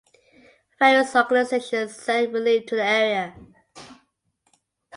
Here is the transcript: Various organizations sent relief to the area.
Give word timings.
Various 0.79 1.15
organizations 1.15 1.95
sent 1.95 2.33
relief 2.33 2.65
to 2.65 2.75
the 2.75 2.83
area. 2.83 3.35